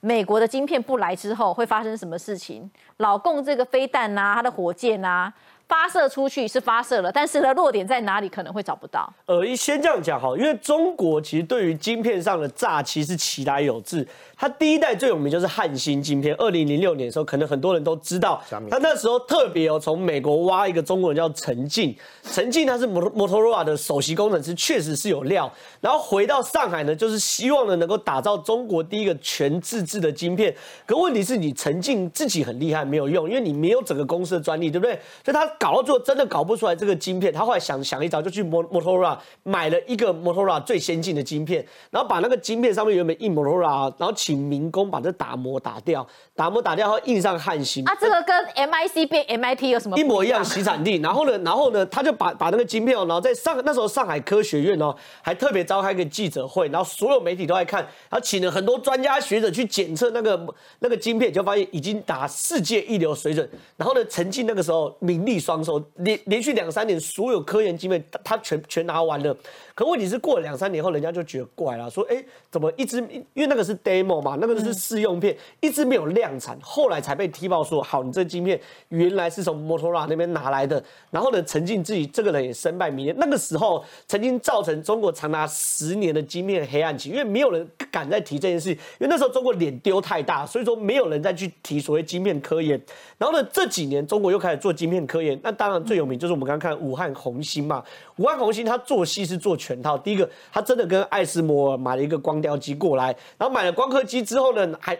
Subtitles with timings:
[0.00, 2.70] 美国的晶片不来之后会发生什么事情？
[2.96, 5.32] 老共这个飞弹啊，它的火箭啊。
[5.70, 9.08] 发射出去是发射了，但是呢，落点在哪里可能会找不到。
[9.26, 14.04] 呃，先这样讲哈，因为中国其实对于晶片上的诈欺是其来有致。
[14.36, 18.42] 它第一代最有名就是汉芯晶片，二零零六年的时候，可能很多人都知道。
[18.68, 25.48] 他那时候特别有从美国挖一个中国人叫陈进，陈进他是摩摩托罗拉的首席工程师，确实是有料。
[25.80, 30.52] 然后回到上海呢，就是希望呢能够打造中国第一个全自制的晶片。
[30.84, 34.98] 可问题是你陈进自己很厉害没有用，因为你没有整个公司的专利，对不对？
[35.22, 37.30] 所以他搞到最后真的搞不出来这个晶片。
[37.30, 47.86] 他后来想想一招，就去摩摩托罗拉买了一个摩托罗拉最先进的晶片，然后把那个晶片上面原本印摩托罗拉，然后请民工把这打磨打掉，打磨打掉后印上汉芯。
[47.86, 50.42] 啊，这个跟 MIC 变 MIT 有什么一模一样？
[50.42, 50.96] 洗产地。
[51.02, 63.46] 然后呢，然后呢，他就把把那个晶片哦，然后在上那时候上海科学院哦，还特别召开一个记者会，然后所有媒体都在看，然后请了很多专家学者去检测那个那个晶片，就发现已经达世界一流水准。
[63.76, 69.36] 然后呢，曾经那个时候名利双收，连连续两三年所有科研晶片他全全拿完了。
[69.74, 72.98] 可问题是过了两三年后，人家就觉得怪了，说哎，怎么一直
[73.32, 80.82] 因为那个是 demo 嘛，那个是试用片，一直没有量产，后来才被踢爆说，好，你这晶片原来是从摩托罗拉那边拿来的。
[81.10, 83.14] 然后呢，陈进自己这个人也身败名裂。
[83.16, 92.80] 那个时候曾经造成中国长达十年的晶片黑暗期，因为没有人敢再提这件事，因为那时候中国脸丢太大，所以说没有人再去提所谓晶片科研。
[93.18, 97.82] 然后呢，这几年中国又开始做晶片科研，那当然最有名就是我们刚刚看武汉红星嘛，
[98.18, 99.80] 武汉红星它做戏是做全。
[99.82, 104.94] 套，第一个，它真的跟爱斯摩尔买了一个光雕机过来，然后买了光刻机之后呢，还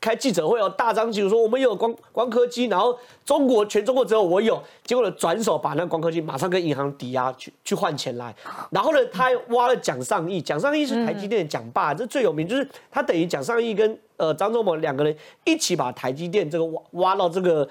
[0.00, 8.34] 开记者会哦，大张旗鼓说我们有光光刻机，然后中国全中国只有我有，结果呢，转手把那光刻机马上跟银行抵押去去换钱来，
[8.70, 17.68] 然后呢，他还挖了蒋尚义，蒋尚义是台积电的蒋爸，这最有名，就是他等于蒋尚义跟呃张忠谋两个人一起把台积电这个挖挖到这个。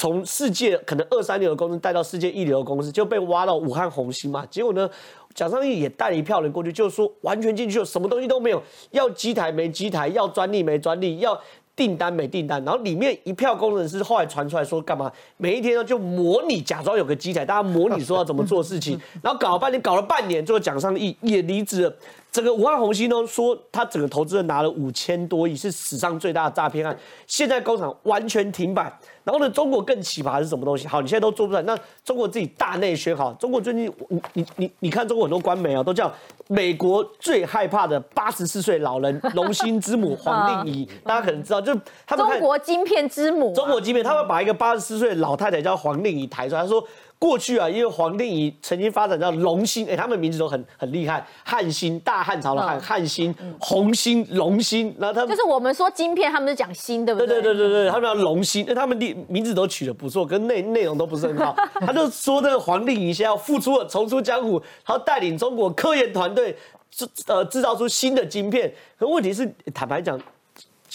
[0.00, 4.46] 从世界可能二三流的公司带到世界一流的公司，就被挖到武汉红星嘛。
[4.50, 4.88] 结果呢，
[5.34, 8.62] 蒋尚义也带了一票人过去，就是说完全进去了，什么东西都没有，
[8.92, 11.38] 要机台没机台，要专利没专利，要
[11.76, 12.64] 订单没订单。
[12.64, 15.12] 然后里面一票工程师后来传出来说干嘛？
[15.36, 21.94] 每一天呢就模拟，假装有个机台，大家模拟说要怎么做事情，然后搞了半天，搞了半年，最后蒋尚义也离职了。
[22.32, 26.96] 整个武汉红星呢说，他整个投资人拿了五千多亿，是史上最大的诈骗案。
[27.26, 28.84] 现在工厂完全停摆。
[29.24, 30.86] 然后呢，中国更奇葩是什么东西？
[30.86, 31.62] 好，你现在都做不出来。
[31.62, 36.10] 那中国自己大内宣好，中国最近你你你你看中国很多官媒啊，都叫
[36.48, 40.88] 美国最害怕的八十四岁老人龙芯之母黄令仪。
[41.04, 41.74] 大家可能知道，就
[42.06, 46.82] 他们中国晶片之母，中国晶片，他们把一个八十四岁老太太叫黄令仪抬出来，他说。
[47.20, 57.26] 过去啊，因为黄定仪曾经发展到龙芯，哎，他们名字都很很厉害，汉芯，大汉朝的汉，汉芯，红芯，龙芯，那他们就是我们说晶片，他们是讲芯，对不对？
[57.26, 61.54] 对对对对对，他们叫龙芯，那他们的名字都取得不错，跟内内容都不是很好。
[61.86, 66.56] 他就说这个黄定仪现在要复出了，重出江湖，他要带领中国科研团队
[66.90, 68.72] 制呃制造出新的晶片。
[68.98, 70.18] 可问题是，坦白讲。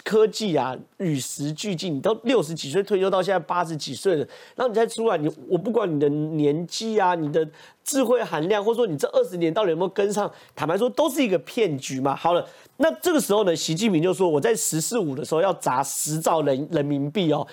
[0.05, 1.95] 科技啊，与时俱进。
[1.95, 4.19] 你都六十几岁退休，到现在八十几岁了，
[4.55, 7.45] 然后你再出来，你我不管你的年纪啊，你的
[7.83, 12.15] 智慧含量，或者说你这二十年到底有没有跟上，坦白说都是一个骗局嘛。
[12.15, 17.45] 好了，那这个时候呢，习近平就说我在“十四五”的时候要砸十兆人人民币哦，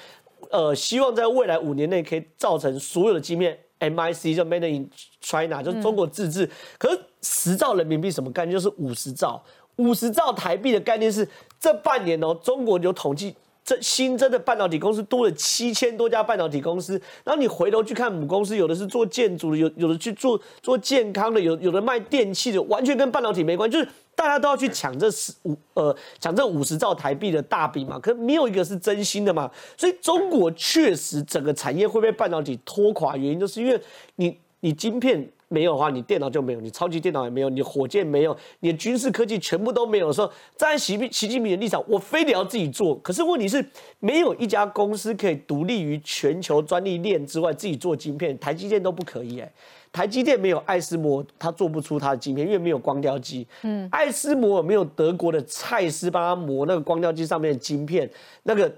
[0.50, 4.90] 呃，希望在未来五年内可以造成所有的晶片 MIC 就 Made in
[5.22, 6.48] China，就是中国自制。
[6.78, 8.52] 可是十兆人民币什么概念？
[8.52, 9.42] 就是五十兆。
[9.76, 11.26] 五十兆台币的概念是，
[11.58, 13.34] 这半年哦，中国有统计，
[13.64, 17.00] 这新增的半导体公司多了七千多家半导体公司。
[17.24, 23.78] 然后你回头去看母公司，有的是做建筑的，有有的去做做健康的，有有的卖电器的，完全跟半导体没关系。
[23.78, 29.50] 就是大家都要去抢这十五呃抢这五十兆台币的大饼嘛，可没有一个是真心的嘛。
[29.76, 33.80] 所以中国确实整个产业会被半导体拖垮，原因就是因为
[34.16, 35.26] 你你晶片。
[35.52, 40.26] 没有的话，你电脑就没有，你超级电脑也没有，你火箭没有，你的军事科技全部都没有的时候，
[40.56, 42.96] 站在习习近平的立场，我非得要自己做。
[43.00, 43.64] 可是问题是，
[44.00, 49.52] 没有一家公司可以独立于全球专利链之外自己做晶片，台积电都不可以哎。
[49.92, 53.46] 台积电没有爱斯摩，它做不出它的晶片，因为没有光雕机。
[53.62, 58.10] 嗯，爱斯摩没有德国的蔡司帮他磨那个光雕机上面的晶片，
[58.44, 58.72] 那个。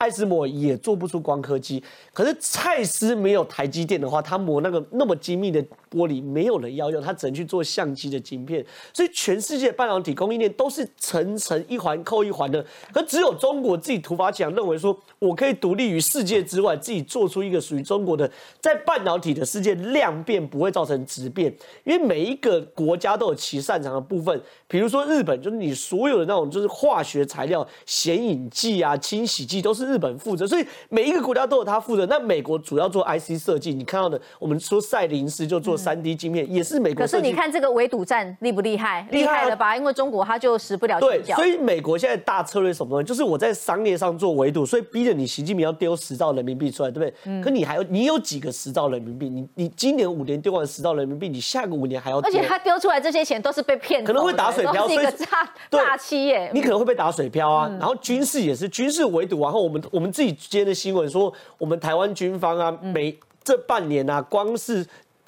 [0.00, 1.82] 爱斯摩也做不出光刻机。
[2.10, 8.64] 可是蔡司没有台积电的话，它磨那个那么精密的玻璃，没有人要用，它只能去做相机的晶片。
[8.94, 12.64] 所以全世界半导体供应链都是层层一环扣一环的，
[12.94, 21.54] 可只有中国自己突发奇想，认为说我可以独立于世界之外，自己做出一个属于中国的，在半导体的世界量变不会造成质变，
[21.84, 24.40] 因为每一个国家都有其擅长的部分。
[24.66, 32.06] 比如说日本，就是你所有的那种就是化学材料、显影剂啊、清洗剂都是日本负责，所以每一个国家都有它负责。
[32.06, 37.02] 那美国主要做 IC 设计，你看到的，我们说赛灵思就做三 D 镜片，也是美国。
[37.02, 39.06] 可是你看这个围堵战厉不厉害？
[39.10, 39.76] 厉害了吧？
[39.76, 43.06] 因为中国它就使不了对，所以美国现在大策略什么东西？
[43.06, 47.14] 就是我在商业上做围堵，所以逼着你习近平要丢十兆人民币出来，对不对？
[47.24, 47.42] 嗯。
[47.42, 49.28] 可你还有你有几个十兆人民币？
[49.28, 52.18] 你你今年五年丢完十兆人民币，你下个五年还要？
[52.20, 55.26] 而且他丢出来这些钱都是被骗，可能会打水漂，是一个诈
[55.70, 56.50] 诈欺耶。
[56.52, 57.68] 你可能会被打水漂啊。
[57.78, 64.86] 然后军事也是军事围堵，然后我们我们自己接的新闻说，我们台湾军方啊，每这半年啊，光是。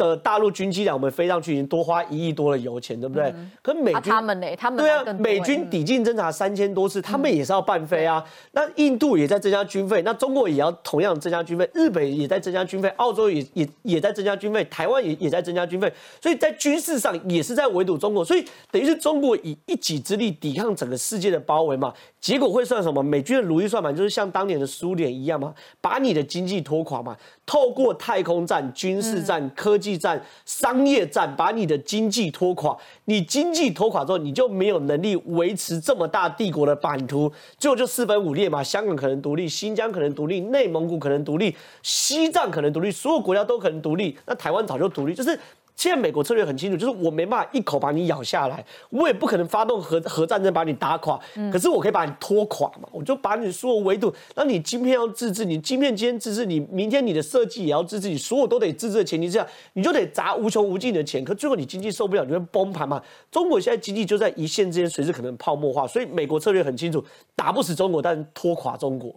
[0.09, 3.35] 的大陆军机两，我们飞上去已经多花一亿多的油钱，对不对？
[3.63, 4.47] 可美军他们呢？
[4.57, 8.25] 他们对啊，美军抵近侦察三千多次，他们也是要半飞啊。
[8.53, 21.93] 那印度也在增加军费，那中国也要同样增加军费，日本也在增加军费，澳洲也也也在增加军费，台湾也也在增加军费，所以在军事上也是在围堵中国，所以等于是中国以一己之力抵抗整个世界的包围嘛。
[22.21, 23.03] 结果会算什么？
[23.03, 27.17] 美军的如意算盘就是像当年的苏联一样嘛，把你的经济拖垮嘛。
[27.45, 32.77] 透过太空战、军事战、科技战、商业战，把你的经济拖垮。
[33.07, 38.63] 你经济拖垮之后，你就没有能力维持这么大帝国的版图，最后就四分五裂嘛。
[38.63, 44.17] 香港可能独立，新疆可能独立，内蒙古可能独立，西藏可能独立，所有国家都可能独立。
[44.27, 45.39] 那台湾早就独立，就是。
[45.77, 51.19] 现在美国策略很清楚，就是我没办法一口把你咬下来，我也不可能发动核核战争把你打垮，
[51.53, 63.03] 可是我可以把你拖垮嘛，我就把你所有维度，那你晶片要自制，你晶片今天自制，你明天你的设计也要自制，你所有都得自制的前提之下，你就得砸无穷无尽的钱，可最后你经济受不了，你会崩盘嘛？
[63.31, 67.05] 中国现在经济就在一线之间，随时可能泡沫化，所以美国策略很清楚，
[67.35, 69.15] 打不死中国，但拖垮中国。